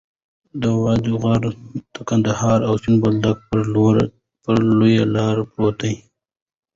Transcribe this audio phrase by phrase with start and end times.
[0.61, 1.43] د وط غر
[1.93, 3.37] د قندهار او سپین بولدک
[4.49, 5.95] پر لویه لار پروت دی.